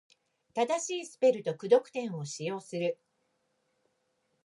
[0.55, 2.97] 正しいスペルと句読点を使用する。